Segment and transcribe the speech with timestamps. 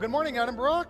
[0.00, 0.86] Well, good morning, Edinburgh.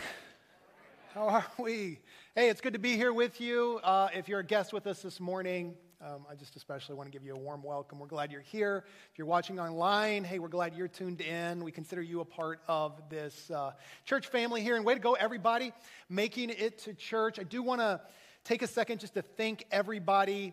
[1.15, 1.99] How are we?
[2.37, 3.81] Hey, it's good to be here with you.
[3.83, 7.11] Uh, if you're a guest with us this morning, um, I just especially want to
[7.11, 7.99] give you a warm welcome.
[7.99, 8.85] We're glad you're here.
[9.11, 11.65] If you're watching online, hey, we're glad you're tuned in.
[11.65, 13.73] We consider you a part of this uh,
[14.05, 14.77] church family here.
[14.77, 15.73] And way to go, everybody,
[16.09, 17.41] making it to church.
[17.41, 18.01] I do want to
[18.45, 20.53] take a second just to thank everybody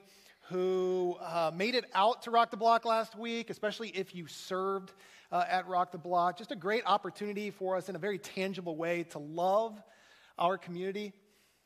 [0.50, 4.94] who uh, made it out to Rock the Block last week, especially if you served
[5.32, 6.38] uh, at Rock the Block.
[6.38, 9.82] Just a great opportunity for us in a very tangible way to love
[10.38, 11.14] our community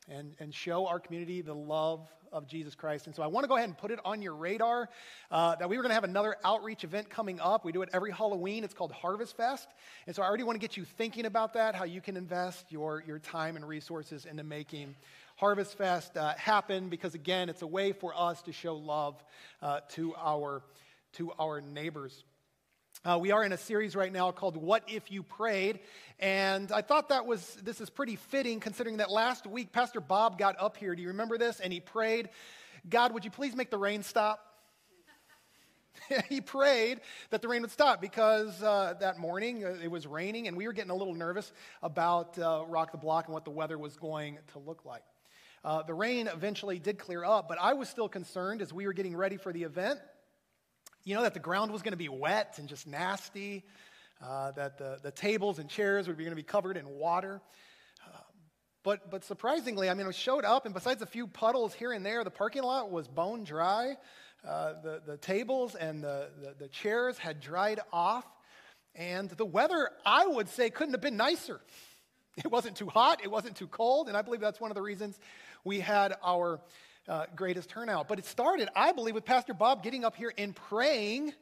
[0.08, 3.06] and, and show our community the love of Jesus Christ.
[3.06, 4.88] And so I want to go ahead and put it on your radar
[5.30, 7.64] uh, that we were going to have another outreach event coming up.
[7.64, 8.64] We do it every Halloween.
[8.64, 9.68] It's called Harvest Fest.
[10.06, 12.72] And so I already want to get you thinking about that, how you can invest
[12.72, 14.96] your, your time and resources into making
[15.36, 19.22] Harvest Fest uh, happen because, again, it's a way for us to show love
[19.60, 20.62] uh, to, our,
[21.14, 22.24] to our neighbors.
[23.04, 25.80] Uh, we are in a series right now called What If You Prayed?
[26.20, 30.38] And I thought that was, this is pretty fitting considering that last week Pastor Bob
[30.38, 30.94] got up here.
[30.94, 31.58] Do you remember this?
[31.58, 32.28] And he prayed,
[32.88, 34.38] God, would you please make the rain stop?
[36.28, 40.46] he prayed that the rain would stop because uh, that morning uh, it was raining
[40.46, 43.50] and we were getting a little nervous about uh, Rock the Block and what the
[43.50, 45.02] weather was going to look like.
[45.64, 48.92] Uh, the rain eventually did clear up, but I was still concerned as we were
[48.92, 49.98] getting ready for the event
[51.04, 53.64] you know, that the ground was going to be wet and just nasty,
[54.24, 57.40] uh, that the, the tables and chairs were going to be covered in water.
[58.06, 58.18] Uh,
[58.84, 62.06] but, but surprisingly, I mean, it showed up, and besides a few puddles here and
[62.06, 63.96] there, the parking lot was bone dry.
[64.46, 68.24] Uh, the, the tables and the, the, the chairs had dried off.
[68.94, 71.60] And the weather, I would say, couldn't have been nicer.
[72.36, 74.82] It wasn't too hot, it wasn't too cold, and I believe that's one of the
[74.82, 75.18] reasons
[75.64, 76.60] we had our
[77.08, 78.08] uh, greatest turnout.
[78.08, 81.32] But it started, I believe, with Pastor Bob getting up here and praying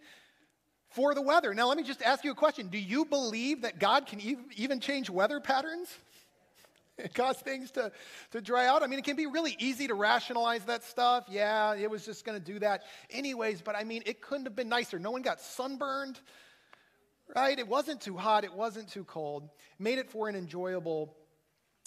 [0.91, 1.55] for the weather.
[1.55, 4.21] Now, let me just ask you a question Do you believe that God can
[4.57, 5.89] even change weather patterns?
[7.05, 7.93] It cause things to,
[8.33, 8.83] to dry out.
[8.83, 11.25] I mean, it can be really easy to rationalize that stuff.
[11.31, 14.57] Yeah, it was just going to do that anyways, but I mean, it couldn't have
[14.57, 14.99] been nicer.
[14.99, 16.21] No one got sunburned,
[17.35, 17.59] right?
[17.59, 19.49] It wasn't too hot, it wasn't too cold.
[19.79, 21.17] Made it for an enjoyable,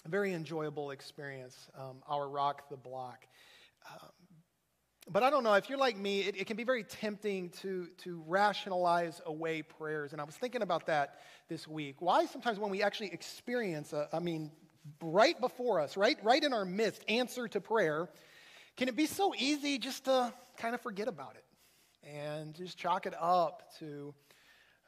[0.07, 3.27] very enjoyable experience, um, our Rock the Block.
[5.09, 7.87] But I don't know, if you're like me, it, it, can be very tempting to,
[7.99, 10.13] to rationalize away prayers.
[10.13, 11.97] And I was thinking about that this week.
[12.01, 14.49] Why sometimes when we actually experience, a, I mean,
[15.01, 18.07] right before us, right, right in our midst, answer to prayer,
[18.77, 21.43] can it be so easy just to kind of forget about it
[22.07, 24.13] and just chalk it up to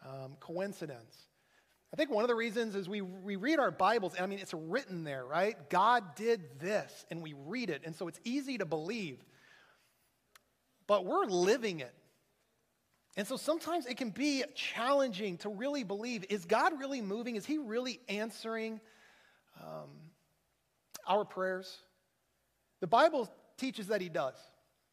[0.06, 1.18] um, coincidence?
[1.96, 4.40] I think one of the reasons is we, we read our Bibles, and I mean,
[4.40, 5.56] it's written there, right?
[5.70, 9.24] God did this, and we read it, and so it's easy to believe.
[10.88, 11.94] But we're living it.
[13.16, 17.38] And so sometimes it can be challenging to really believe is God really moving?
[17.38, 18.82] Is He really answering
[19.62, 19.88] um,
[21.08, 21.78] our prayers?
[22.82, 24.36] The Bible teaches that He does.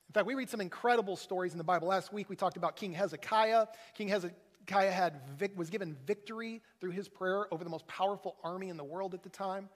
[0.08, 1.88] In fact, we read some incredible stories in the Bible.
[1.88, 3.66] Last week we talked about King Hezekiah.
[3.94, 4.36] King Hezekiah
[4.69, 5.21] Hezekiah had,
[5.56, 9.23] was given victory through his prayer over the most powerful army in the world at
[9.23, 9.69] the time,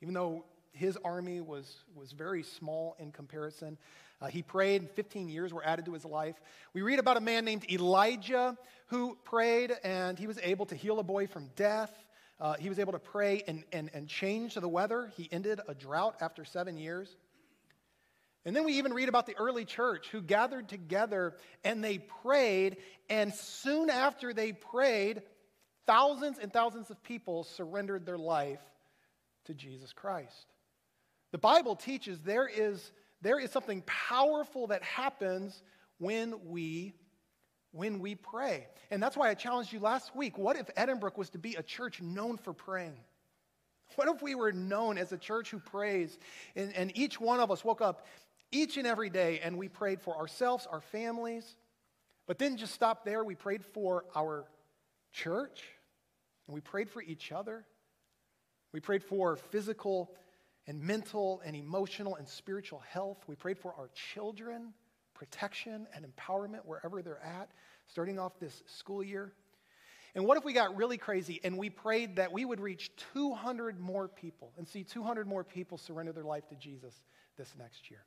[0.00, 3.76] even though his army was, was very small in comparison.
[4.20, 6.36] Uh, he prayed, 15 years were added to his life.
[6.72, 8.56] We read about a man named Elijah
[8.86, 11.92] who prayed, and he was able to heal a boy from death.
[12.38, 15.12] Uh, he was able to pray and, and, and change the weather.
[15.16, 17.16] He ended a drought after seven years.
[18.44, 22.78] And then we even read about the early church who gathered together and they prayed,
[23.08, 25.22] and soon after they prayed,
[25.86, 28.60] thousands and thousands of people surrendered their life
[29.44, 30.46] to Jesus Christ.
[31.32, 35.62] The Bible teaches there is, there is something powerful that happens
[35.98, 36.94] when we
[37.72, 38.66] when we pray.
[38.90, 40.36] And that's why I challenged you last week.
[40.36, 42.98] What if Edinburgh was to be a church known for praying?
[43.96, 46.18] What if we were known as a church who prays
[46.56, 48.06] and, and each one of us woke up
[48.52, 51.56] each and every day, and we prayed for ourselves, our families,
[52.26, 53.24] but didn't just stop there.
[53.24, 54.44] We prayed for our
[55.12, 55.62] church,
[56.46, 57.64] and we prayed for each other.
[58.72, 60.14] We prayed for physical
[60.66, 63.18] and mental and emotional and spiritual health.
[63.26, 64.72] We prayed for our children,
[65.14, 67.50] protection and empowerment wherever they're at,
[67.88, 69.32] starting off this school year.
[70.14, 73.78] And what if we got really crazy and we prayed that we would reach 200
[73.78, 76.94] more people and see 200 more people surrender their life to Jesus
[77.36, 78.04] this next year?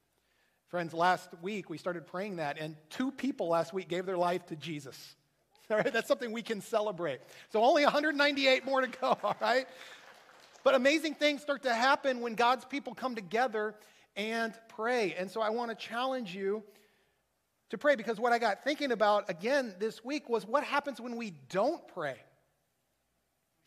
[0.73, 4.43] Friends, last week we started praying that, and two people last week gave their life
[4.47, 5.15] to Jesus.
[5.69, 7.19] All right, that's something we can celebrate.
[7.51, 9.67] So only 198 more to go, all right?
[10.63, 13.75] But amazing things start to happen when God's people come together
[14.15, 15.13] and pray.
[15.15, 16.63] And so I want to challenge you
[17.69, 21.17] to pray because what I got thinking about again this week was what happens when
[21.17, 22.15] we don't pray?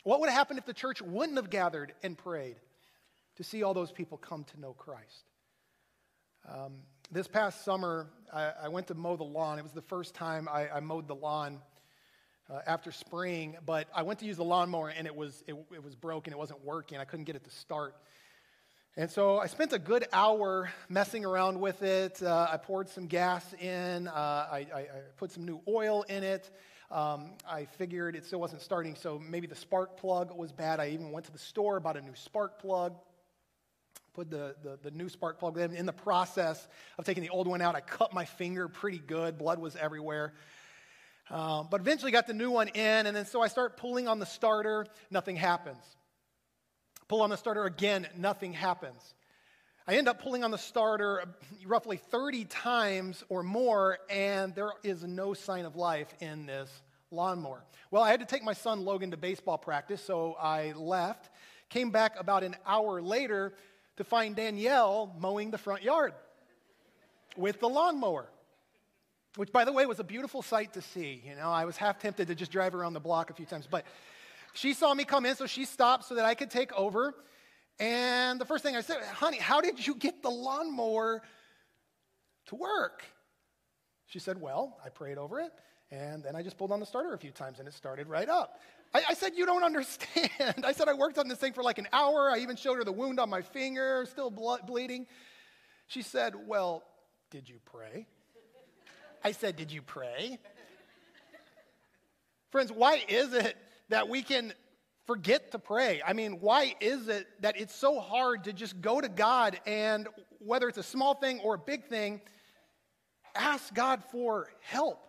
[0.03, 2.57] What would have happened if the church wouldn't have gathered and prayed
[3.37, 5.23] to see all those people come to know Christ?
[6.49, 6.73] Um,
[7.11, 9.59] this past summer, I, I, went to mow the lawn.
[9.59, 11.59] It was the first time I, I mowed the lawn
[12.49, 15.83] uh, after spring, but I went to use the lawnmower and it was, it, it
[15.83, 16.33] was broken.
[16.33, 16.97] It wasn't working.
[16.97, 17.95] I couldn't get it to start.
[18.97, 22.21] And so I spent a good hour messing around with it.
[22.21, 24.87] Uh, I poured some gas in, uh, I, I, I,
[25.17, 26.49] put some new oil in it.
[26.91, 30.79] Um, I figured it still wasn't starting, so maybe the spark plug was bad.
[30.79, 32.95] I even went to the store, bought a new spark plug,
[34.17, 35.75] put the, the, the new spark plug in.
[35.75, 36.67] In the process
[36.97, 39.37] of taking the old one out, I cut my finger pretty good.
[39.37, 40.33] Blood was everywhere.
[41.29, 44.17] Um, but eventually got the new one in, and then so I start pulling on
[44.17, 45.83] the starter, nothing happens.
[47.07, 49.13] Pull on the starter again, nothing happens.
[49.87, 51.23] I end up pulling on the starter
[51.63, 56.71] roughly 30 times or more, and there is no sign of life in this
[57.11, 57.63] lawnmower.
[57.91, 61.29] Well, I had to take my son Logan to baseball practice, so I left.
[61.69, 63.53] Came back about an hour later
[63.97, 66.13] to find Danielle mowing the front yard
[67.35, 68.29] with the lawnmower
[69.37, 71.21] which by the way was a beautiful sight to see.
[71.25, 73.67] You know, I was half tempted to just drive around the block a few times,
[73.69, 73.85] but
[74.53, 77.13] she saw me come in, so she stopped so that I could take over.
[77.79, 81.21] And the first thing I said, honey, how did you get the lawnmower
[82.47, 83.03] to work?
[84.07, 85.51] She said, well, I prayed over it,
[85.91, 88.29] and then I just pulled on the starter a few times, and it started right
[88.29, 88.59] up.
[88.93, 90.29] I, I said, you don't understand.
[90.63, 92.29] I said, I worked on this thing for like an hour.
[92.31, 95.07] I even showed her the wound on my finger, still blood, bleeding.
[95.87, 96.83] She said, well,
[97.29, 98.07] did you pray?
[99.23, 100.39] I said, Did you pray?
[102.51, 103.57] Friends, why is it
[103.89, 104.53] that we can
[105.05, 106.01] forget to pray?
[106.05, 110.07] I mean, why is it that it's so hard to just go to God and,
[110.39, 112.21] whether it's a small thing or a big thing,
[113.35, 115.06] ask God for help?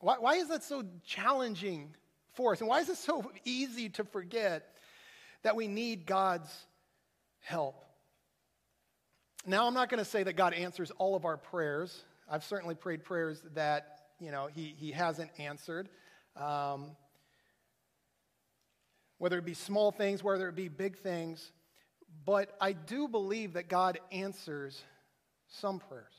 [0.00, 1.94] Why, why is that so challenging
[2.34, 2.60] for us?
[2.60, 4.74] And why is it so easy to forget
[5.42, 6.50] that we need God's
[7.40, 7.84] help?
[9.46, 12.04] Now, I'm not going to say that God answers all of our prayers.
[12.28, 15.88] I've certainly prayed prayers that, you know, he, he hasn't answered.
[16.34, 16.96] Um,
[19.18, 21.52] whether it be small things, whether it be big things.
[22.24, 24.82] But I do believe that God answers
[25.48, 26.12] some prayers.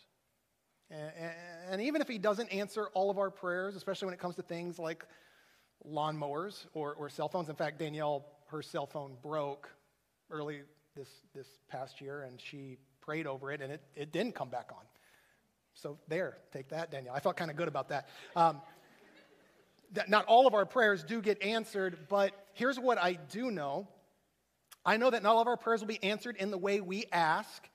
[0.89, 4.41] And, even if He doesn't answer all of our prayers, especially when it comes to
[4.41, 5.05] things like
[5.85, 7.49] lawnmowers or, or cell phones.
[7.49, 9.69] In fact, Danielle, her cell phone broke
[10.29, 10.61] early
[10.95, 14.69] this, this past year, and she prayed over it, and it, it didn't come back
[14.71, 14.83] on.
[15.73, 17.13] So, there, take that, Danielle.
[17.15, 18.09] I felt kind of good about that.
[18.35, 18.61] Um,
[19.93, 20.09] that.
[20.09, 23.87] Not all of our prayers do get answered, but here's what I do know
[24.87, 27.05] I know that not all of our prayers will be answered in the way we
[27.11, 27.67] ask.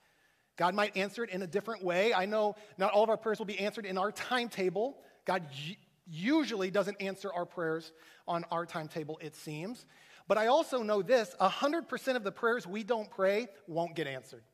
[0.63, 2.15] God might answer it in a different way.
[2.15, 4.97] I know not all of our prayers will be answered in our timetable.
[5.25, 5.43] God
[6.07, 7.91] usually doesn't answer our prayers
[8.29, 9.85] on our timetable, it seems.
[10.29, 14.45] But I also know this 100% of the prayers we don't pray won't get answered.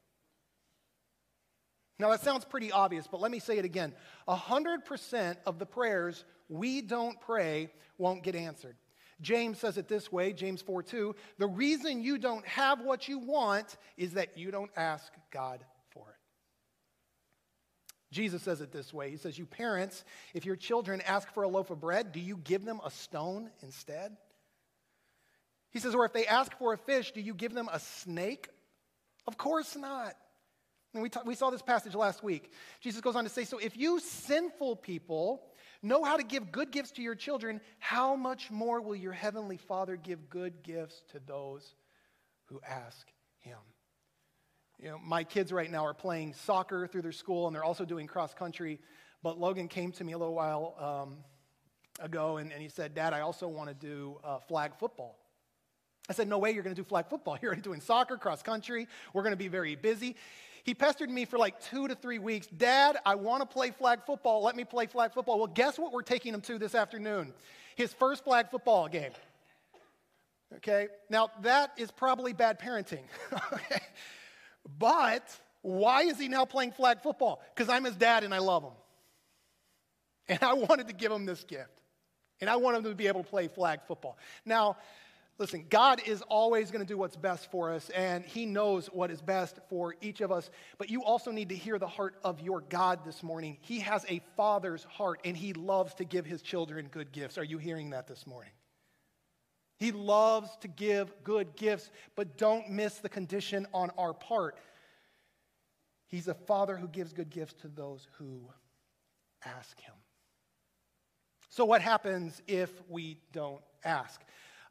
[1.99, 3.92] Now, that sounds pretty obvious, but let me say it again.
[4.26, 7.68] 100% of the prayers we don't pray
[7.99, 8.76] won't get answered.
[9.21, 11.14] James says it this way James 4 2.
[11.37, 15.66] The reason you don't have what you want is that you don't ask God.
[18.11, 21.49] Jesus says it this way He says, You parents, if your children ask for a
[21.49, 24.17] loaf of bread, do you give them a stone instead?
[25.71, 28.49] He says, Or if they ask for a fish, do you give them a snake?
[29.27, 30.15] Of course not.
[30.95, 32.50] And we, we saw this passage last week.
[32.81, 35.43] Jesus goes on to say, So if you sinful people
[35.83, 39.59] know how to give good gifts to your children, how much more will your heavenly
[39.59, 41.75] Father give good gifts to those
[42.47, 43.07] who ask
[43.41, 43.59] him?
[44.80, 47.85] You know, my kids right now are playing soccer through their school, and they're also
[47.85, 48.78] doing cross country.
[49.23, 51.16] But Logan came to me a little while um,
[51.99, 55.18] ago, and, and, he said, Dad, I also want to do uh, flag football.
[56.08, 57.37] I said, No way you're going to do flag football.
[57.42, 58.87] You're already doing soccer, cross country.
[59.12, 60.14] We're going to be very busy.
[60.62, 62.47] He pestered me for like two to three weeks.
[62.47, 64.42] Dad, I want to play flag football.
[64.44, 65.38] Let me play flag football.
[65.38, 67.32] Well, guess what we're taking him to this afternoon?
[67.75, 69.12] His first flag football game.
[70.56, 70.88] Okay?
[71.11, 73.02] Now, that is probably bad parenting.
[73.52, 73.80] okay?
[74.78, 75.25] But
[75.62, 77.40] why is he now playing flag football?
[77.54, 78.72] Because I'm his dad and I love him.
[80.28, 81.70] And I wanted to give him this gift.
[82.40, 84.18] And I want him to be able to play flag football.
[84.44, 84.76] Now,
[85.38, 89.12] Listen, God is always going to do what's best for us, and He knows what
[89.12, 90.50] is best for each of us.
[90.78, 93.56] But you also need to hear the heart of your God this morning.
[93.60, 97.38] He has a father's heart, and He loves to give His children good gifts.
[97.38, 98.50] Are you hearing that this morning?
[99.78, 104.56] He loves to give good gifts, but don't miss the condition on our part.
[106.08, 108.40] He's a father who gives good gifts to those who
[109.44, 109.94] ask Him.
[111.50, 114.20] So, what happens if we don't ask?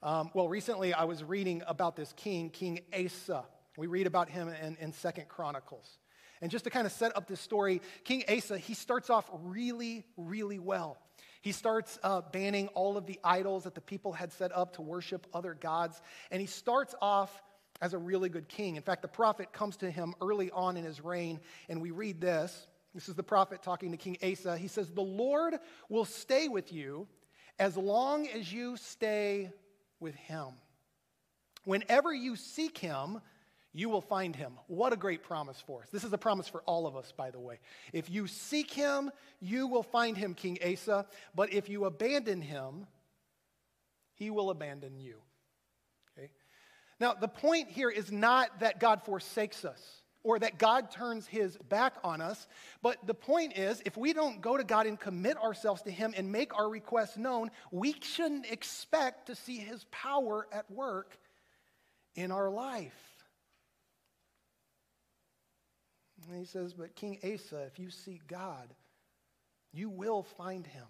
[0.04, 3.44] Um, well, recently I was reading about this king, King Asa.
[3.78, 6.00] We read about him in, in Second Chronicles.
[6.42, 10.06] And just to kind of set up this story, King Asa, he starts off really,
[10.18, 10.98] really well.
[11.48, 14.82] He starts uh, banning all of the idols that the people had set up to
[14.82, 16.02] worship other gods.
[16.30, 17.42] And he starts off
[17.80, 18.76] as a really good king.
[18.76, 21.40] In fact, the prophet comes to him early on in his reign,
[21.70, 22.68] and we read this.
[22.94, 24.58] This is the prophet talking to King Asa.
[24.58, 25.54] He says, The Lord
[25.88, 27.08] will stay with you
[27.58, 29.50] as long as you stay
[30.02, 30.48] with him.
[31.64, 33.22] Whenever you seek him,
[33.78, 34.54] you will find him.
[34.66, 35.90] What a great promise for us.
[35.92, 37.60] This is a promise for all of us, by the way.
[37.94, 41.06] If you seek him, you will find him, King Asa.
[41.36, 42.88] But if you abandon him,
[44.16, 45.18] he will abandon you.
[46.18, 46.32] Okay?
[47.00, 51.56] Now, the point here is not that God forsakes us or that God turns his
[51.70, 52.48] back on us,
[52.82, 56.16] but the point is if we don't go to God and commit ourselves to him
[56.18, 61.16] and make our requests known, we shouldn't expect to see his power at work
[62.16, 63.17] in our life.
[66.28, 68.74] And he says, But King Asa, if you seek God,
[69.74, 70.86] you will find him.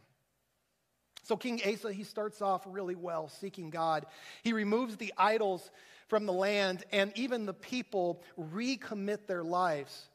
[1.24, 4.06] So King Asa, he starts off really well, seeking God.
[4.44, 5.70] He removes the idols
[6.08, 10.10] from the land, and even the people recommit their lives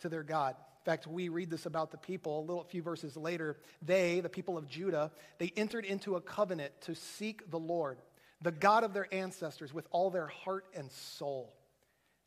[0.00, 0.54] to their God.
[0.56, 3.56] In fact, we read this about the people a little few verses later.
[3.82, 7.98] They, the people of Judah, they entered into a covenant to seek the Lord,
[8.40, 11.52] the God of their ancestors, with all their heart and soul.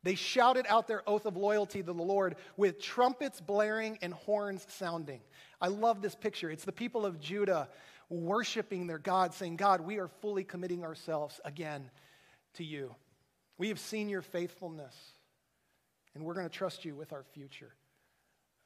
[0.04, 4.66] They shouted out their oath of loyalty to the Lord with trumpets blaring and horns
[4.70, 5.22] sounding.
[5.60, 6.50] I love this picture.
[6.50, 7.68] It's the people of Judah
[8.10, 11.90] worshiping their God, saying, God, we are fully committing ourselves again
[12.54, 12.96] to you.
[13.58, 14.96] We have seen your faithfulness,
[16.14, 17.74] and we're going to trust you with our future.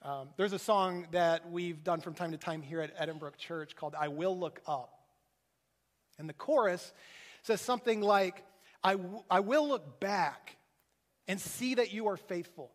[0.04, 3.76] Um, there's a song that we've done from time to time here at Edinburgh Church
[3.76, 4.92] called I Will Look Up.
[6.20, 6.92] And the chorus
[7.44, 8.44] says something like,
[8.84, 10.58] I, w- I will look back
[11.28, 12.72] and see that you are faithful.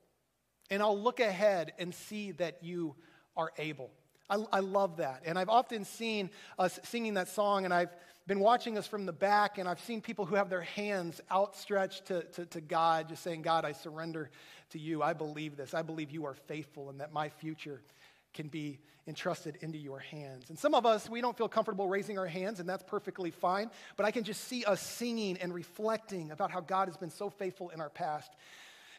[0.71, 2.97] And I'll look ahead and see that you
[3.37, 3.91] are able.
[4.29, 5.23] I, I, love that.
[5.25, 7.95] And I've often seen us singing that song, and I've
[8.26, 12.07] been watching us from the back, and I've seen people who have their hands outstretched
[12.07, 14.31] to, to, to God, just saying, God, I surrender
[14.71, 15.03] to you.
[15.03, 15.75] I believe this.
[15.75, 17.83] I believe you are faithful and that my future
[18.37, 18.78] can be
[19.09, 20.50] entrusted into your hands.
[20.50, 23.71] And some of us, we don't feel comfortable raising our hands, and that's perfectly fine.
[23.97, 27.31] But I can just see us singing and reflecting about how God has been so
[27.31, 28.31] faithful in our past.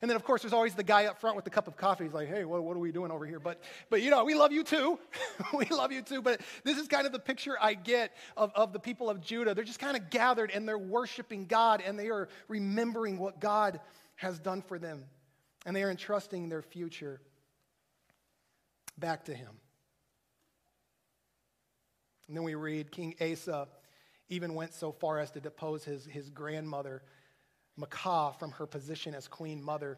[0.02, 2.04] And then, of course, there's always the guy up front with the cup of coffee.
[2.04, 3.40] He's like, hey, what, what are we doing over here?
[3.40, 5.00] But, but, you know, we love you too.
[5.54, 6.22] we love you too.
[6.22, 9.56] But this is kind of the picture I get of, of the people of Judah.
[9.56, 13.80] They're just kind of gathered and they're worshiping God and they are remembering what God
[14.18, 15.04] has done for them.
[15.66, 17.20] And they are entrusting their future
[18.98, 19.52] back to him.
[22.28, 23.68] And then we read King Asa
[24.30, 27.02] even went so far as to depose his, his grandmother,
[27.80, 29.98] Maacah, from her position as queen mother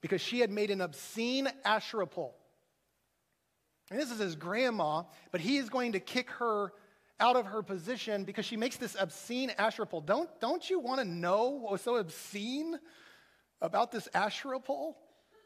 [0.00, 2.36] because she had made an obscene Asherah pole.
[3.90, 6.72] And this is his grandma, but he is going to kick her
[7.20, 10.02] out of her position because she makes this obscene Asherah pole.
[10.02, 12.78] Don't, don't you want to know what was so obscene
[13.60, 14.96] about this Asherah pole?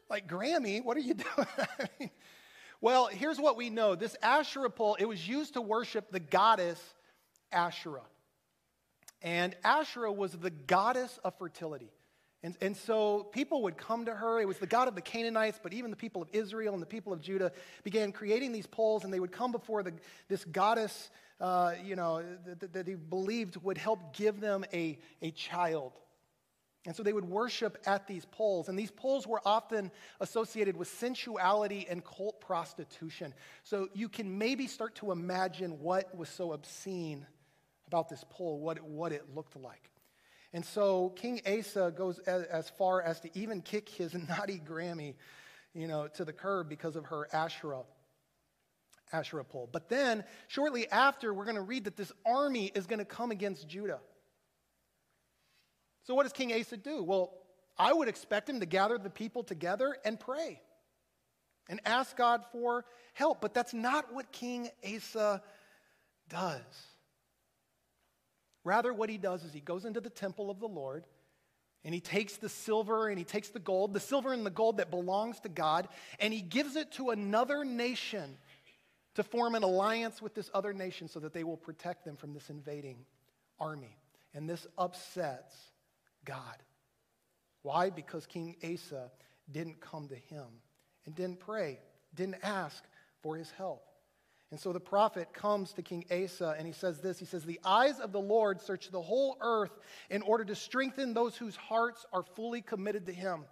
[0.09, 1.13] Like, Grammy, what are you
[1.99, 2.11] doing?
[2.83, 6.77] Well, here's what we know this Asherah pole, it was used to worship the goddess
[7.49, 8.03] Asherah.
[9.21, 11.93] And Asherah was the goddess of fertility.
[12.43, 14.41] And, and so people would come to her.
[14.41, 16.85] It was the God of the Canaanites, but even the people of Israel and the
[16.85, 17.53] people of Judah
[17.85, 19.93] began creating these poles, and they would come before the,
[20.27, 21.09] this goddess,
[21.39, 25.93] uh, you know, that, that they believed would help give them a, a child.
[26.85, 28.67] And so they would worship at these poles.
[28.67, 33.33] And these poles were often associated with sensuality and cult prostitution.
[33.63, 37.25] So you can maybe start to imagine what was so obscene
[37.87, 39.89] about this pole, what, what it looked like.
[40.51, 45.15] And so King Asa goes as, as far as to even kick his naughty Grammy,
[45.73, 47.83] you know, to the curb because of her Asherah.
[49.13, 49.69] Asherah pole.
[49.71, 53.31] But then, shortly after, we're going to read that this army is going to come
[53.31, 53.99] against Judah.
[56.03, 57.01] So, what does King Asa do?
[57.03, 57.33] Well,
[57.77, 60.61] I would expect him to gather the people together and pray
[61.69, 63.41] and ask God for help.
[63.41, 65.41] But that's not what King Asa
[66.29, 66.61] does.
[68.63, 71.05] Rather, what he does is he goes into the temple of the Lord
[71.83, 74.77] and he takes the silver and he takes the gold, the silver and the gold
[74.77, 78.37] that belongs to God, and he gives it to another nation
[79.15, 82.33] to form an alliance with this other nation so that they will protect them from
[82.33, 82.97] this invading
[83.59, 83.97] army.
[84.33, 85.55] And this upsets
[86.25, 86.57] God.
[87.61, 87.89] Why?
[87.89, 89.11] Because King Asa
[89.51, 90.45] didn't come to him
[91.05, 91.79] and didn't pray,
[92.13, 92.83] didn't ask
[93.21, 93.83] for his help.
[94.51, 97.59] And so the prophet comes to King Asa and he says this He says, The
[97.63, 99.71] eyes of the Lord search the whole earth
[100.11, 103.45] in order to strengthen those whose hearts are fully committed to him.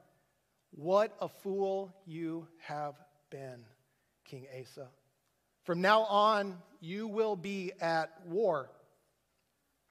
[0.72, 2.94] What a fool you have
[3.32, 3.66] been,
[4.26, 4.90] King Asa.
[5.64, 8.70] From now on, you will be at war.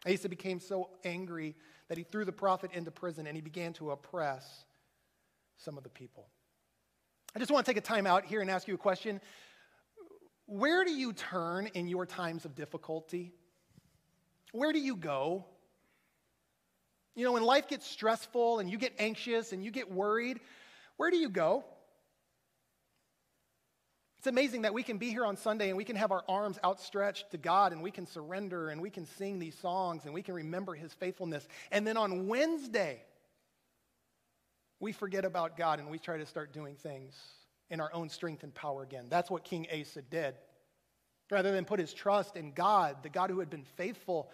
[0.07, 1.57] Asa became so angry
[1.91, 4.65] that he threw the prophet into prison and he began to oppress
[5.57, 6.29] some of the people.
[7.35, 9.21] I just want to take a time out here and ask you a question.
[10.47, 13.33] Where do you turn in your times of difficulty?
[14.53, 15.45] Where do you go?
[17.17, 20.39] You know, when life gets stressful and you get anxious and you get worried,
[20.97, 21.65] where do you go?
[24.21, 26.59] It's amazing that we can be here on Sunday and we can have our arms
[26.63, 30.21] outstretched to God and we can surrender and we can sing these songs and we
[30.21, 31.49] can remember His faithfulness.
[31.71, 33.01] And then on Wednesday,
[34.79, 37.19] we forget about God and we try to start doing things
[37.71, 39.07] in our own strength and power again.
[39.09, 40.35] That's what King Asa did.
[41.31, 44.31] Rather than put his trust in God, the God who had been faithful,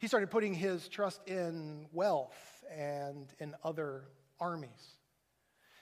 [0.00, 2.36] he started putting his trust in wealth
[2.70, 4.02] and in other
[4.38, 4.98] armies.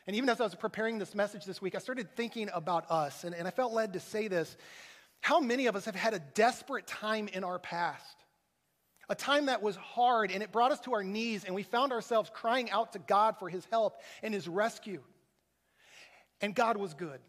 [0.06, 3.24] And even as I was preparing this message this week, I started thinking about us,
[3.24, 4.56] and, and I felt led to say this.
[5.20, 8.16] How many of us have had a desperate time in our past?
[9.08, 11.92] A time that was hard, and it brought us to our knees, and we found
[11.92, 15.02] ourselves crying out to God for his help and his rescue.
[16.40, 17.20] And God was good.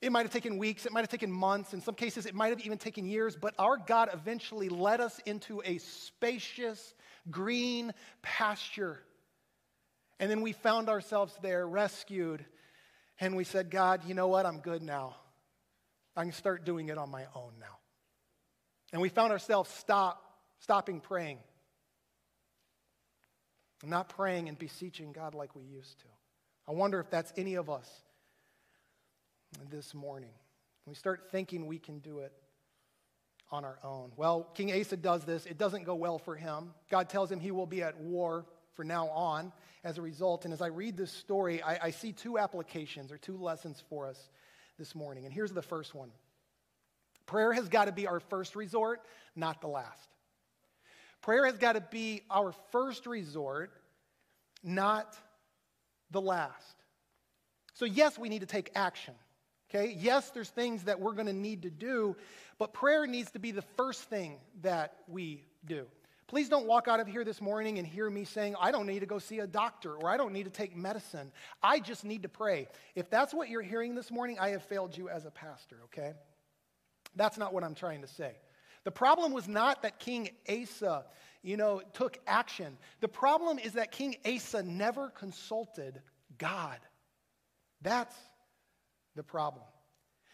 [0.00, 2.48] It might have taken weeks, it might have taken months, in some cases, it might
[2.48, 6.94] have even taken years, but our God eventually led us into a spacious,
[7.30, 9.00] green pasture.
[10.24, 12.42] And then we found ourselves there rescued,
[13.20, 14.46] and we said, God, you know what?
[14.46, 15.16] I'm good now.
[16.16, 17.76] I can start doing it on my own now.
[18.94, 20.24] And we found ourselves stop,
[20.60, 21.40] stopping praying.
[23.84, 26.06] Not praying and beseeching God like we used to.
[26.66, 27.90] I wonder if that's any of us
[29.70, 30.32] this morning.
[30.86, 32.32] We start thinking we can do it
[33.50, 34.12] on our own.
[34.16, 35.44] Well, King Asa does this.
[35.44, 36.72] It doesn't go well for him.
[36.90, 40.44] God tells him he will be at war for now on as a result.
[40.44, 44.06] And as I read this story, I, I see two applications or two lessons for
[44.06, 44.28] us
[44.78, 45.24] this morning.
[45.24, 46.10] And here's the first one
[47.26, 49.00] prayer has got to be our first resort,
[49.34, 50.08] not the last.
[51.22, 53.70] Prayer has got to be our first resort,
[54.62, 55.16] not
[56.10, 56.76] the last.
[57.74, 59.14] So, yes, we need to take action.
[59.70, 59.96] Okay?
[59.98, 62.16] Yes, there's things that we're going to need to do,
[62.58, 65.86] but prayer needs to be the first thing that we do.
[66.34, 68.98] Please don't walk out of here this morning and hear me saying, I don't need
[68.98, 71.30] to go see a doctor or I don't need to take medicine.
[71.62, 72.66] I just need to pray.
[72.96, 76.12] If that's what you're hearing this morning, I have failed you as a pastor, okay?
[77.14, 78.32] That's not what I'm trying to say.
[78.82, 81.04] The problem was not that King Asa,
[81.44, 82.78] you know, took action.
[82.98, 86.02] The problem is that King Asa never consulted
[86.36, 86.80] God.
[87.80, 88.16] That's
[89.14, 89.66] the problem.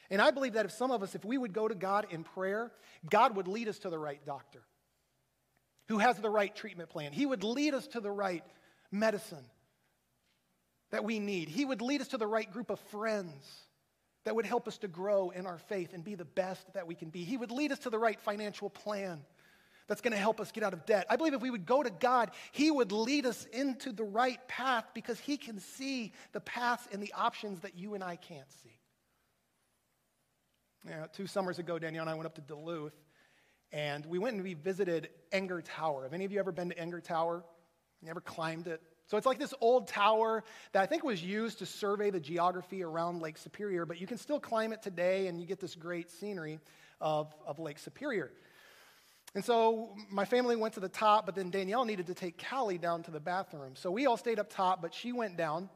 [0.08, 2.24] And I believe that if some of us, if we would go to God in
[2.24, 2.72] prayer,
[3.10, 4.62] God would lead us to the right doctor
[5.90, 7.10] who has the right treatment plan.
[7.10, 8.44] He would lead us to the right
[8.92, 9.44] medicine
[10.92, 11.48] that we need.
[11.48, 13.44] He would lead us to the right group of friends
[14.24, 16.94] that would help us to grow in our faith and be the best that we
[16.94, 17.24] can be.
[17.24, 19.24] He would lead us to the right financial plan
[19.88, 21.06] that's going to help us get out of debt.
[21.10, 24.38] I believe if we would go to God, He would lead us into the right
[24.46, 28.50] path because He can see the paths and the options that you and I can't
[28.62, 28.78] see.
[30.88, 32.94] Yeah, two summers ago, Danielle and I went up to Duluth,
[33.72, 36.04] and we went and we visited Enger Tower.
[36.04, 37.44] Have any of you ever been to Enger Tower?
[38.02, 38.80] You ever climbed it?
[39.06, 42.82] So it's like this old tower that I think was used to survey the geography
[42.82, 46.10] around Lake Superior, but you can still climb it today, and you get this great
[46.10, 46.60] scenery
[47.00, 48.30] of, of Lake Superior.
[49.34, 52.78] And so my family went to the top, but then Danielle needed to take Callie
[52.78, 53.74] down to the bathroom.
[53.74, 55.68] So we all stayed up top, but she went down,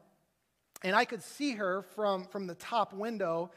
[0.83, 3.51] and I could see her from, from the top window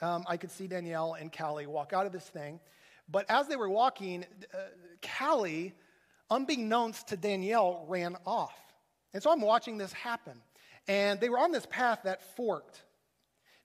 [0.00, 2.60] um, I could see Danielle and Callie walk out of this thing.
[3.08, 4.58] But as they were walking, uh,
[5.18, 5.74] Callie,
[6.30, 8.58] unbeknownst to Danielle, ran off.
[9.12, 10.40] And so I'm watching this happen.
[10.88, 12.82] And they were on this path that forked.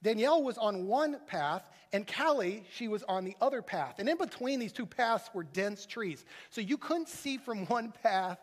[0.02, 3.96] Danielle was on one path, and Callie, she was on the other path.
[4.00, 6.24] And in between these two paths were dense trees.
[6.50, 8.40] So you couldn't see from one path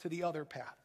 [0.00, 0.76] to the other path.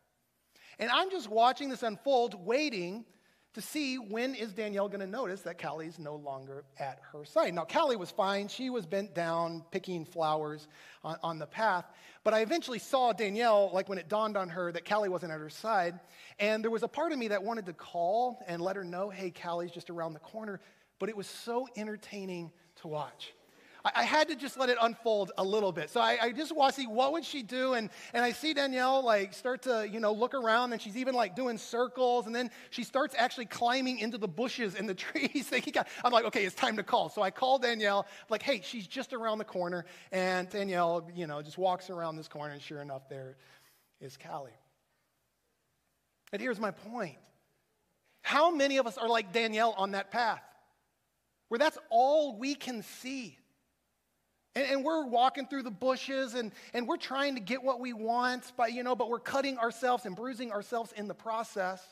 [0.77, 3.05] And I'm just watching this unfold, waiting
[3.53, 7.53] to see when is Danielle going to notice that Callie's no longer at her side.
[7.53, 8.47] Now, Callie was fine.
[8.47, 10.67] She was bent down, picking flowers
[11.03, 11.85] on, on, the path.
[12.23, 15.39] But I eventually saw Danielle, like when it dawned on her that Callie wasn't at
[15.39, 15.99] her side.
[16.37, 19.09] And there was a part of me that wanted to call and let her know,
[19.09, 20.59] hey, Callie's just around the corner.
[20.99, 23.33] But it was so entertaining to watch.
[23.95, 25.89] I, I had to just let it unfold a little bit.
[25.89, 28.53] So I, I just want to see what would she do, and, and I see
[28.53, 32.35] Danielle like start to, you know, look around, and she's even like doing circles, and
[32.35, 35.51] then she starts actually climbing into the bushes and the trees.
[36.03, 37.09] I'm like, okay, it's time to call.
[37.09, 41.41] So I call Danielle, like, hey, she's just around the corner, and Danielle, you know,
[41.41, 43.37] just walks around this corner, and sure enough, there
[44.01, 44.51] is Callie.
[46.31, 47.17] And here's my point.
[48.21, 50.43] How many of us are like Danielle on that path?
[51.47, 53.38] Where that's all we can see.
[54.55, 57.93] And, and, we're walking through the bushes and, and we're trying to get what we
[57.93, 61.85] want, but, you know, but we're cutting ourselves and bruising ourselves in the process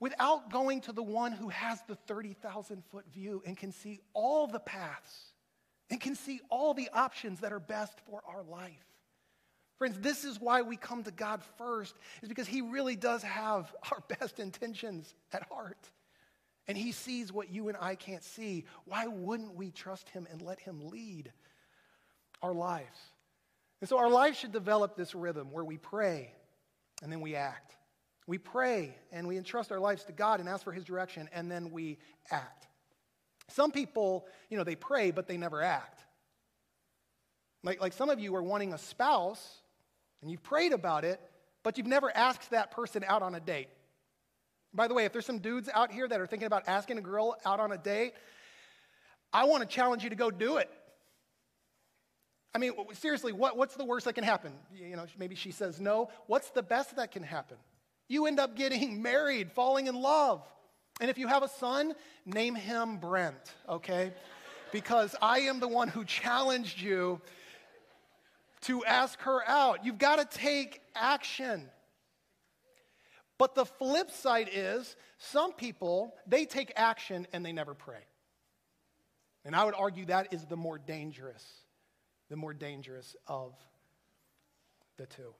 [0.00, 4.46] without going to the one who has the 30,000 foot view and can see all
[4.46, 5.32] the paths
[5.90, 8.84] and can see all the options that are best for our life.
[9.78, 13.72] Friends, this is why we come to God first, is because He really does have
[13.92, 15.90] our best intentions at heart.
[16.68, 18.64] And He sees what you and I can't see.
[18.84, 21.32] Why wouldn't we trust Him and let Him lead
[22.42, 22.98] our lives?
[23.80, 26.34] And so our lives should develop this rhythm where we pray
[27.02, 27.76] and then we act.
[28.26, 31.50] We pray and we entrust our lives to God and ask for His direction, and
[31.50, 31.98] then we
[32.30, 32.68] act.
[33.48, 36.04] Some people, you know, they pray, but they never act.
[37.62, 39.62] Like, like some of you are wanting a spouse
[40.20, 41.20] and you've prayed about it,
[41.62, 43.68] but you've never asked that person out on a date.
[44.78, 47.00] By the way, if there's some dudes out here that are thinking about asking a
[47.00, 48.12] girl out on a date,
[49.32, 50.70] I want to challenge you to go do it.
[52.54, 54.52] I mean, seriously, what, what's the worst that can happen?
[54.72, 56.10] You know, maybe she says no.
[56.28, 57.56] What's the best that can happen?
[58.06, 60.42] You end up getting married, falling in love.
[61.00, 61.92] And if you have a son,
[62.24, 64.12] name him Brent, okay?
[64.70, 67.20] Because I am the one who challenged you
[68.60, 69.84] to ask her out.
[69.84, 71.68] You've got to take action.
[73.38, 78.04] But the flip side is some people, they take action and they never pray.
[79.44, 81.44] And I would argue that is the more dangerous,
[82.28, 83.54] the more dangerous of
[84.96, 85.32] the two.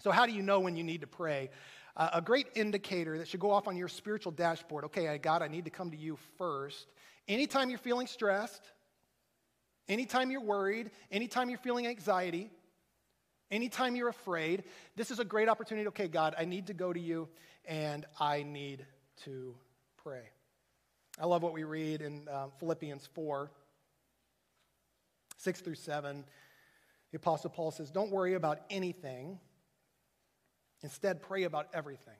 [0.00, 1.50] So, how do you know when you need to pray?
[1.96, 5.42] Uh, a great indicator that should go off on your spiritual dashboard okay, I God,
[5.42, 6.86] I need to come to you first.
[7.28, 8.62] Anytime you're feeling stressed,
[9.88, 12.50] Anytime you're worried, anytime you're feeling anxiety,
[13.50, 14.64] anytime you're afraid,
[14.96, 15.88] this is a great opportunity.
[15.88, 17.28] Okay, God, I need to go to you
[17.64, 18.86] and I need
[19.24, 19.54] to
[20.02, 20.30] pray.
[21.20, 23.50] I love what we read in um, Philippians 4
[25.38, 26.24] 6 through 7.
[27.12, 29.38] The Apostle Paul says, Don't worry about anything,
[30.82, 32.14] instead, pray about everything.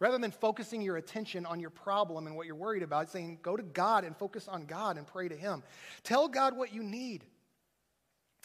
[0.00, 3.56] Rather than focusing your attention on your problem and what you're worried about, saying, go
[3.56, 5.64] to God and focus on God and pray to Him.
[6.04, 7.24] Tell God what you need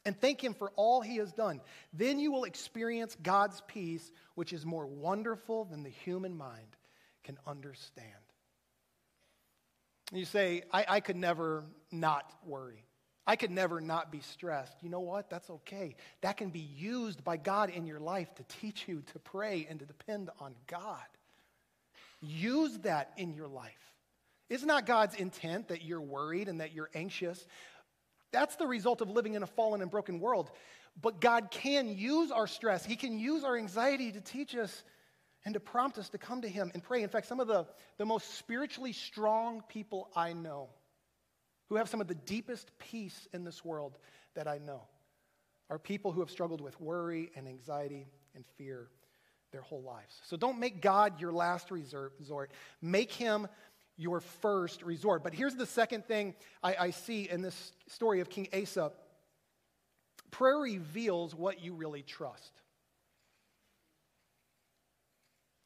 [0.05, 1.61] and thank Him for all He has done.
[1.93, 6.77] Then you will experience God's peace, which is more wonderful than the human mind
[7.23, 8.09] can understand.
[10.11, 12.85] You say, I, I could never not worry.
[13.25, 14.75] I could never not be stressed.
[14.81, 15.29] You know what?
[15.29, 15.95] That's okay.
[16.21, 19.79] That can be used by God in your life to teach you to pray and
[19.79, 20.99] to depend on God.
[22.21, 23.71] Use that in your life.
[24.49, 27.47] It's not God's intent that you're worried and that you're anxious.
[28.33, 30.51] That's the result of living in a fallen and broken world.
[31.01, 34.83] But God can use our stress, He can use our anxiety to teach us
[35.45, 37.03] and to prompt us to come to Him and pray.
[37.03, 37.65] In fact, some of the,
[37.97, 40.69] the most spiritually strong people I know,
[41.69, 43.97] who have some of the deepest peace in this world
[44.35, 44.81] that I know,
[45.69, 48.89] are people who have struggled with worry and anxiety and fear
[49.51, 50.19] their whole lives.
[50.25, 53.47] So don't make God your last resort, make him
[53.97, 55.23] your first resort.
[55.23, 58.91] But here's the second thing I, I see in this story of King Asa
[60.32, 62.62] prayer reveals what you really trust.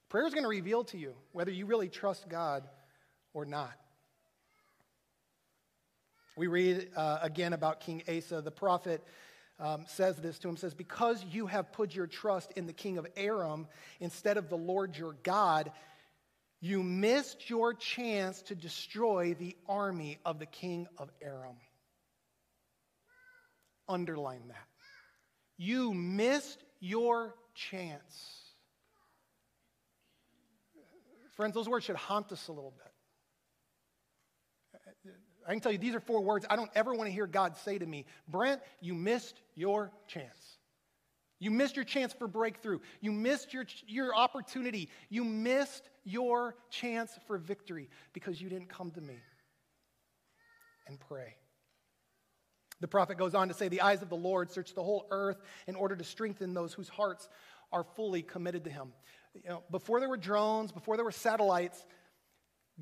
[0.09, 2.63] Prayer is going to reveal to you whether you really trust God
[3.33, 3.73] or not.
[6.35, 8.41] We read uh, again about King Asa.
[8.41, 9.03] The prophet
[9.59, 12.97] um, says this to him says, Because you have put your trust in the king
[12.97, 13.67] of Aram
[13.99, 15.71] instead of the Lord your God,
[16.59, 21.57] you missed your chance to destroy the army of the king of Aram.
[23.87, 24.67] Underline that.
[25.57, 28.41] You missed your chance.
[31.35, 32.91] Friends, those words should haunt us a little bit.
[35.47, 37.55] I can tell you, these are four words I don't ever want to hear God
[37.57, 40.57] say to me Brent, you missed your chance.
[41.39, 42.79] You missed your chance for breakthrough.
[42.99, 44.89] You missed your, your opportunity.
[45.09, 49.17] You missed your chance for victory because you didn't come to me
[50.87, 51.35] and pray.
[52.79, 55.41] The prophet goes on to say, The eyes of the Lord search the whole earth
[55.67, 57.27] in order to strengthen those whose hearts
[57.71, 58.93] are fully committed to him.
[59.33, 61.85] You know, before there were drones, before there were satellites,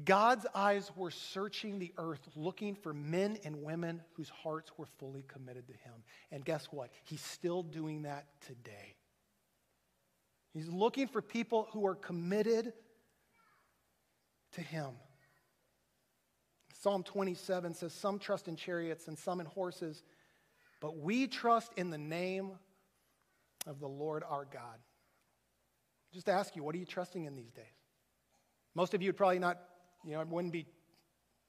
[0.03, 5.23] God's eyes were searching the earth looking for men and women whose hearts were fully
[5.27, 5.93] committed to Him.
[6.31, 6.89] And guess what?
[7.03, 8.95] He's still doing that today.
[10.53, 12.73] He's looking for people who are committed
[14.55, 14.89] to Him.
[16.73, 20.03] Psalm 27 says, Some trust in chariots and some in horses,
[20.81, 22.51] but we trust in the name
[23.65, 24.79] of the Lord our God.
[26.13, 27.65] Just ask you, what are you trusting in these days?
[28.75, 29.59] Most of you would probably not,
[30.05, 30.65] you know, it wouldn't be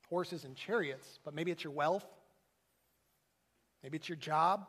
[0.09, 2.07] horses and chariots, but maybe it's your wealth,
[3.83, 4.67] maybe it's your job,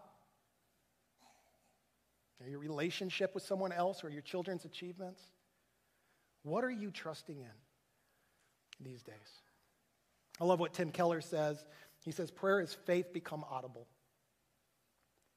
[2.48, 5.22] your relationship with someone else, or your children's achievements.
[6.44, 7.67] What are you trusting in
[8.80, 9.42] these days?
[10.40, 11.64] I love what Tim Keller says.
[12.04, 13.88] He says, Prayer is faith become audible.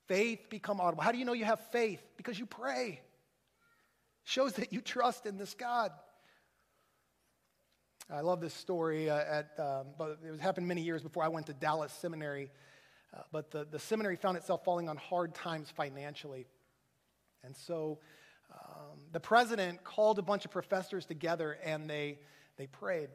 [0.09, 1.03] Faith become audible.
[1.03, 2.03] How do you know you have faith?
[2.16, 3.00] Because you pray.
[4.24, 5.92] Shows that you trust in this God.
[8.12, 9.09] I love this story.
[9.09, 12.50] Uh, at, um, but it was happened many years before I went to Dallas Seminary.
[13.16, 16.46] Uh, but the, the seminary found itself falling on hard times financially.
[17.42, 17.98] And so
[18.53, 22.18] um, the president called a bunch of professors together and they,
[22.57, 23.09] they prayed.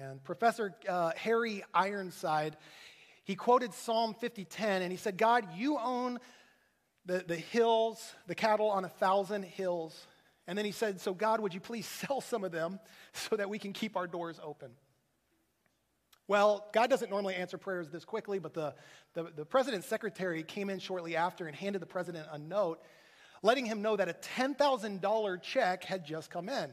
[0.00, 2.56] And Professor uh, Harry Ironside,
[3.24, 6.18] he quoted Psalm 50:10 and he said, God, you own
[7.04, 10.06] the, the hills, the cattle on a thousand hills.
[10.46, 12.80] And then he said, So, God, would you please sell some of them
[13.12, 14.70] so that we can keep our doors open?
[16.28, 18.74] Well, God doesn't normally answer prayers this quickly, but the,
[19.12, 22.80] the, the, president's secretary came in shortly after and handed the president a note
[23.42, 26.72] letting him know that a $10,000 check had just come in.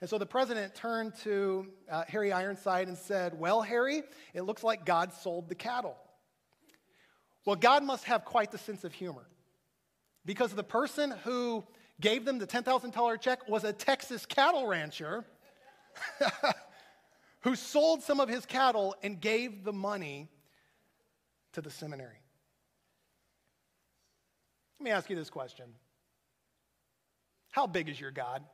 [0.00, 4.62] And so the president turned to uh, Harry Ironside and said, Well, Harry, it looks
[4.62, 5.96] like God sold the cattle.
[7.44, 9.26] Well, God must have quite the sense of humor
[10.24, 11.64] because the person who
[12.00, 15.24] gave them the $10,000 check was a Texas cattle rancher
[17.40, 20.28] who sold some of his cattle and gave the money
[21.54, 22.20] to the seminary.
[24.78, 25.66] Let me ask you this question
[27.50, 28.44] How big is your God?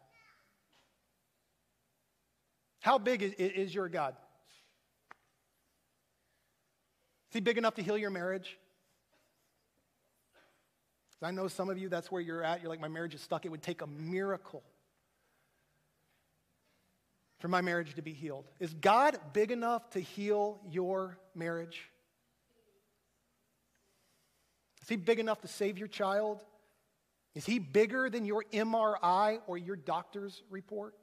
[2.84, 4.14] How big is, is your God?
[7.30, 8.58] Is he big enough to heal your marriage?
[11.22, 12.60] I know some of you, that's where you're at.
[12.60, 13.46] You're like, my marriage is stuck.
[13.46, 14.62] It would take a miracle
[17.38, 18.44] for my marriage to be healed.
[18.60, 21.88] Is God big enough to heal your marriage?
[24.82, 26.44] Is He big enough to save your child?
[27.34, 30.94] Is He bigger than your MRI or your doctor's report?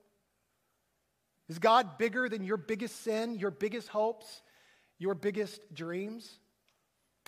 [1.52, 4.42] Is God bigger than your biggest sin, your biggest hopes,
[4.98, 6.40] your biggest dreams?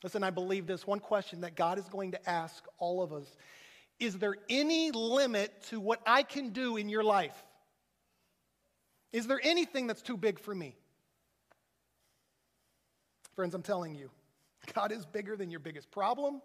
[0.01, 3.27] Listen, I believe this one question that God is going to ask all of us
[3.99, 7.35] Is there any limit to what I can do in your life?
[9.11, 10.77] Is there anything that's too big for me?
[13.35, 14.09] Friends, I'm telling you,
[14.73, 16.41] God is bigger than your biggest problem.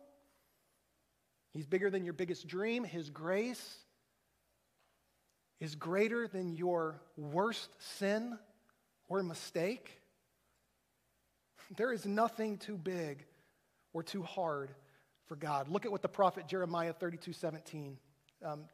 [1.53, 2.83] He's bigger than your biggest dream.
[2.83, 3.85] His grace
[5.61, 8.39] is greater than your worst sin
[9.09, 10.01] or mistake.
[11.77, 13.25] There is nothing too big
[13.93, 14.71] or too hard
[15.27, 15.69] for God.
[15.69, 17.99] Look at what the prophet Jeremiah 32 17.
[18.45, 18.65] Um,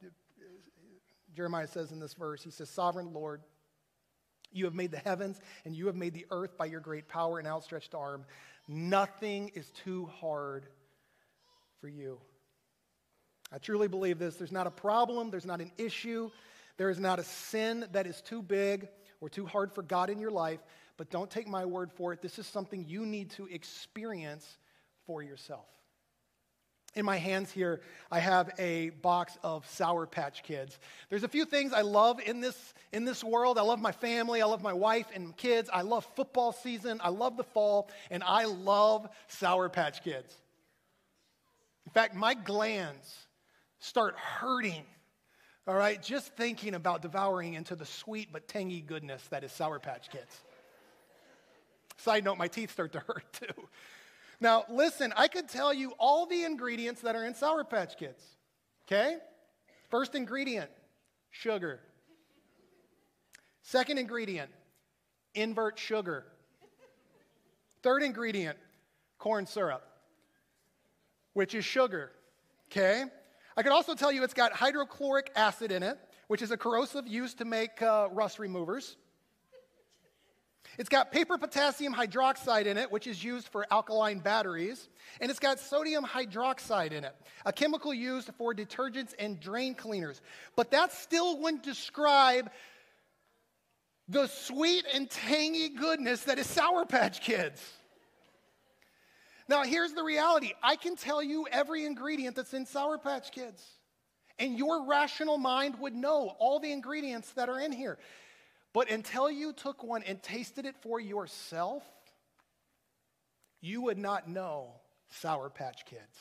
[1.34, 3.40] Jeremiah says in this verse, he says, Sovereign Lord,
[4.52, 7.38] you have made the heavens and you have made the earth by your great power
[7.38, 8.24] and outstretched arm.
[8.68, 10.66] Nothing is too hard
[11.80, 12.18] for you.
[13.52, 14.36] I truly believe this.
[14.36, 16.30] There's not a problem, there's not an issue,
[16.76, 18.88] there is not a sin that is too big
[19.20, 20.60] or too hard for God in your life,
[20.96, 22.20] but don't take my word for it.
[22.20, 24.58] This is something you need to experience
[25.06, 25.66] for yourself.
[26.94, 30.78] In my hands here, I have a box of Sour Patch Kids.
[31.10, 33.58] There's a few things I love in this, in this world.
[33.58, 37.08] I love my family, I love my wife and kids, I love football season, I
[37.08, 40.32] love the fall, and I love Sour Patch Kids.
[41.86, 43.12] In fact, my glands
[43.80, 44.84] start hurting
[45.66, 49.78] all right, just thinking about devouring into the sweet but tangy goodness that is Sour
[49.78, 50.40] Patch Kids.
[51.96, 53.68] Side note, my teeth start to hurt too.
[54.40, 58.22] Now, listen, I could tell you all the ingredients that are in Sour Patch Kids.
[58.86, 59.16] Okay?
[59.88, 60.70] First ingredient,
[61.30, 61.80] sugar.
[63.62, 64.50] Second ingredient,
[65.34, 66.26] invert sugar.
[67.82, 68.58] Third ingredient,
[69.18, 69.82] corn syrup,
[71.32, 72.10] which is sugar.
[72.70, 73.04] Okay?
[73.56, 77.06] I could also tell you it's got hydrochloric acid in it, which is a corrosive
[77.06, 78.96] used to make uh, rust removers.
[80.76, 84.88] It's got paper potassium hydroxide in it, which is used for alkaline batteries.
[85.20, 87.14] And it's got sodium hydroxide in it,
[87.46, 90.20] a chemical used for detergents and drain cleaners.
[90.56, 92.50] But that still wouldn't describe
[94.08, 97.62] the sweet and tangy goodness that is Sour Patch Kids.
[99.48, 103.62] Now, here's the reality I can tell you every ingredient that's in Sour Patch Kids,
[104.38, 107.98] and your rational mind would know all the ingredients that are in here.
[108.72, 111.84] But until you took one and tasted it for yourself,
[113.60, 114.72] you would not know
[115.10, 116.18] Sour Patch Kids.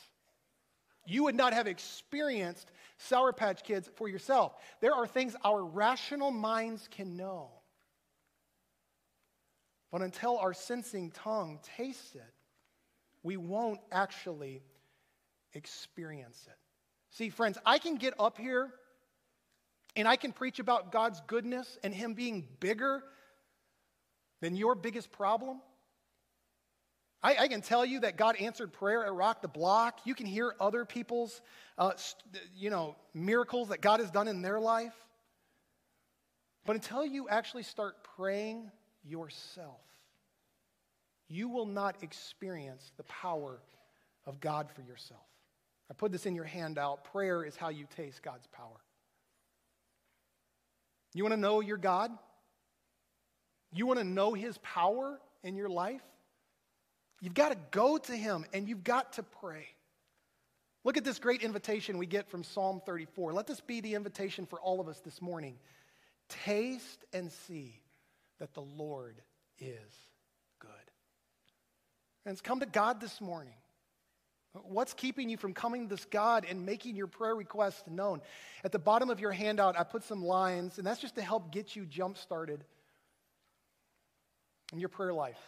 [1.05, 4.53] You would not have experienced Sour Patch Kids for yourself.
[4.81, 7.49] There are things our rational minds can know.
[9.91, 12.33] But until our sensing tongue tastes it,
[13.23, 14.61] we won't actually
[15.53, 16.57] experience it.
[17.11, 18.71] See, friends, I can get up here
[19.95, 23.03] and I can preach about God's goodness and Him being bigger
[24.41, 25.61] than your biggest problem.
[27.21, 30.01] I, I, can tell you that God answered prayer at Rock the Block.
[30.03, 31.41] You can hear other people's,
[31.77, 31.91] uh,
[32.53, 34.93] you know, miracles that God has done in their life.
[36.65, 38.69] But until you actually start praying
[39.05, 39.79] yourself,
[41.27, 43.59] you will not experience the power
[44.25, 45.21] of God for yourself.
[45.89, 47.03] I put this in your handout.
[47.05, 48.79] Prayer is how you taste God's power.
[51.13, 52.11] You want to know your God?
[53.73, 56.01] You want to know His power in your life?
[57.21, 59.67] You've got to go to Him and you've got to pray.
[60.83, 63.31] Look at this great invitation we get from Psalm 34.
[63.33, 65.57] Let this be the invitation for all of us this morning.
[66.27, 67.79] Taste and see
[68.39, 69.21] that the Lord
[69.59, 69.93] is.
[72.23, 73.53] Friends, come to God this morning.
[74.53, 78.21] What's keeping you from coming to this God and making your prayer request known?
[78.63, 81.51] At the bottom of your handout, I put some lines, and that's just to help
[81.51, 82.63] get you jump started
[84.71, 85.39] in your prayer life.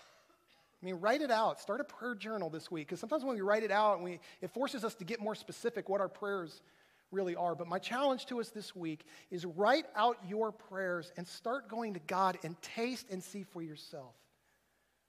[0.82, 1.62] I mean, write it out.
[1.62, 4.50] Start a prayer journal this week, because sometimes when we write it out, we, it
[4.52, 6.62] forces us to get more specific what our prayers
[7.10, 7.56] really are.
[7.56, 11.94] But my challenge to us this week is write out your prayers and start going
[11.94, 14.16] to God and taste and see for yourself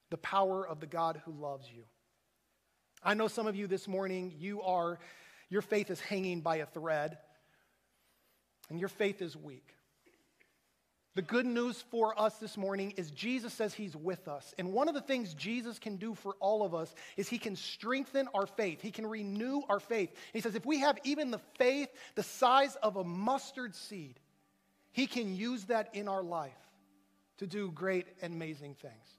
[0.09, 1.83] the power of the God who loves you.
[3.03, 4.99] I know some of you this morning, you are,
[5.49, 7.17] your faith is hanging by a thread,
[8.69, 9.77] and your faith is weak.
[11.17, 14.53] The good news for us this morning is Jesus says he's with us.
[14.59, 17.55] And one of the things Jesus can do for all of us is he can
[17.55, 18.83] strengthen our faith.
[18.83, 20.11] He can renew our faith.
[20.31, 24.19] He says if we have even the faith the size of a mustard seed,
[24.91, 26.51] he can use that in our life
[27.39, 29.16] to do great and amazing things.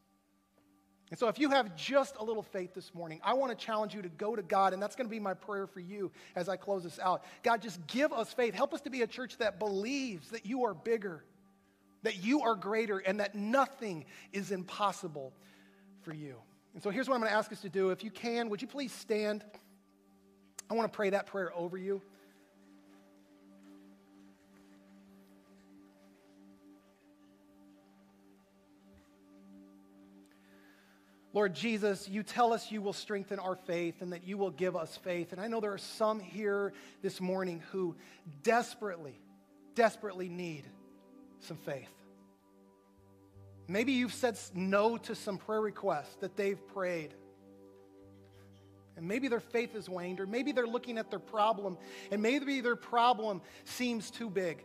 [1.11, 3.95] And so, if you have just a little faith this morning, I want to challenge
[3.95, 6.49] you to go to God, and that's going to be my prayer for you as
[6.49, 7.25] I close this out.
[7.43, 8.55] God, just give us faith.
[8.55, 11.25] Help us to be a church that believes that you are bigger,
[12.03, 15.33] that you are greater, and that nothing is impossible
[16.03, 16.37] for you.
[16.75, 17.89] And so, here's what I'm going to ask us to do.
[17.91, 19.45] If you can, would you please stand?
[20.71, 22.03] I want to pray that prayer over you.
[31.39, 34.75] Lord Jesus, you tell us you will strengthen our faith and that you will give
[34.75, 35.31] us faith.
[35.31, 37.95] And I know there are some here this morning who
[38.43, 39.21] desperately,
[39.77, 40.65] desperately need
[41.39, 41.93] some faith.
[43.69, 47.15] Maybe you've said no to some prayer requests that they've prayed.
[48.97, 51.79] And maybe their faith has waned, or maybe they're looking at their problem,
[52.11, 54.65] and maybe their problem seems too big.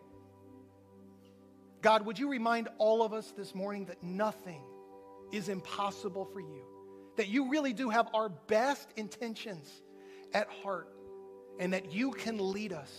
[1.83, 4.63] God, would you remind all of us this morning that nothing
[5.33, 6.63] is impossible for you.
[7.17, 9.69] That you really do have our best intentions
[10.33, 10.87] at heart
[11.59, 12.91] and that you can lead us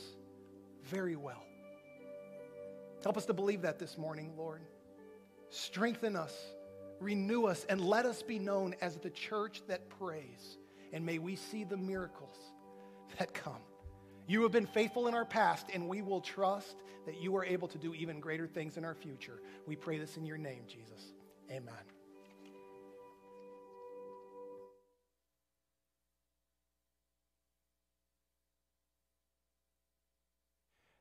[0.85, 1.42] very well.
[3.03, 4.62] Help us to believe that this morning, Lord.
[5.51, 6.35] Strengthen us,
[7.01, 10.59] renew us, and let us be known as the church that prays.
[10.92, 12.37] And may we see the miracles
[13.18, 13.61] that come.
[14.27, 17.68] You have been faithful in our past, and we will trust that you are able
[17.68, 19.42] to do even greater things in our future.
[19.66, 21.12] We pray this in your name, Jesus.
[21.51, 21.94] Amen.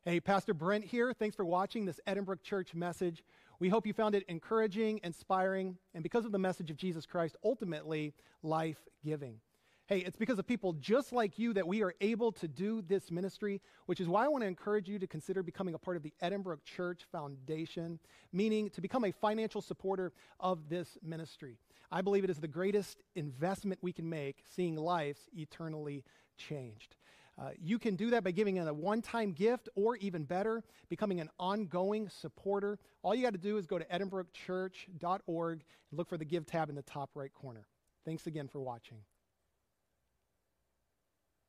[0.05, 1.13] Hey, Pastor Brent here.
[1.13, 3.23] Thanks for watching this Edinburgh Church message.
[3.59, 7.37] We hope you found it encouraging, inspiring, and because of the message of Jesus Christ,
[7.41, 9.39] ultimately life giving.
[9.85, 13.11] Hey, it's because of people just like you that we are able to do this
[13.11, 16.03] ministry, which is why I want to encourage you to consider becoming a part of
[16.03, 17.97] the Edinburgh Church Foundation,
[18.33, 21.55] meaning to become a financial supporter of this ministry.
[21.93, 26.03] I believe it is the greatest investment we can make, seeing lives eternally
[26.35, 26.97] changed.
[27.39, 31.19] Uh, you can do that by giving a one time gift or even better, becoming
[31.19, 32.77] an ongoing supporter.
[33.01, 36.69] All you got to do is go to edinburghchurch.org and look for the Give tab
[36.69, 37.67] in the top right corner.
[38.05, 38.97] Thanks again for watching.